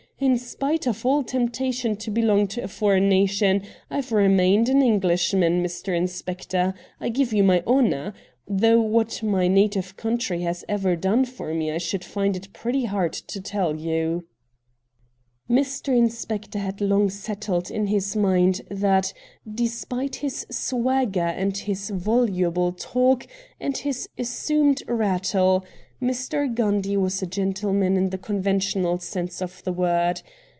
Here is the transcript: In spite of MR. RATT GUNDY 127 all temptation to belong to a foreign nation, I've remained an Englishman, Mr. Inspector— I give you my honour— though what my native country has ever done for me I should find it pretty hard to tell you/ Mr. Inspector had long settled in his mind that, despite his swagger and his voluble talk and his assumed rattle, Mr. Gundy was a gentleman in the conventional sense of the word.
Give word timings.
In 0.21 0.37
spite 0.37 0.85
of 0.85 0.97
MR. 0.97 0.97
RATT 0.97 1.01
GUNDY 1.01 1.07
127 1.07 1.17
all 1.17 1.23
temptation 1.23 1.95
to 1.95 2.11
belong 2.11 2.47
to 2.49 2.61
a 2.63 2.67
foreign 2.67 3.09
nation, 3.09 3.63
I've 3.89 4.11
remained 4.11 4.69
an 4.69 4.83
Englishman, 4.83 5.63
Mr. 5.63 5.97
Inspector— 5.97 6.75
I 7.01 7.09
give 7.09 7.33
you 7.33 7.41
my 7.43 7.63
honour— 7.65 8.13
though 8.47 8.79
what 8.81 9.23
my 9.23 9.47
native 9.47 9.97
country 9.97 10.41
has 10.41 10.63
ever 10.69 10.95
done 10.95 11.25
for 11.25 11.55
me 11.55 11.71
I 11.71 11.79
should 11.79 12.03
find 12.03 12.35
it 12.35 12.53
pretty 12.53 12.85
hard 12.85 13.13
to 13.13 13.41
tell 13.41 13.75
you/ 13.75 14.25
Mr. 15.49 15.97
Inspector 15.97 16.57
had 16.59 16.81
long 16.81 17.09
settled 17.09 17.71
in 17.71 17.87
his 17.87 18.15
mind 18.15 18.61
that, 18.69 19.13
despite 19.51 20.17
his 20.17 20.45
swagger 20.51 21.19
and 21.19 21.57
his 21.57 21.89
voluble 21.89 22.73
talk 22.73 23.25
and 23.59 23.75
his 23.75 24.07
assumed 24.19 24.83
rattle, 24.87 25.65
Mr. 26.01 26.51
Gundy 26.55 26.97
was 26.97 27.21
a 27.21 27.27
gentleman 27.27 27.95
in 27.95 28.09
the 28.09 28.17
conventional 28.17 28.97
sense 28.97 29.39
of 29.39 29.63
the 29.65 29.71
word. 29.73 30.19